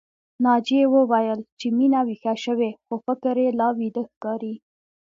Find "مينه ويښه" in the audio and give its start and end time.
1.77-2.33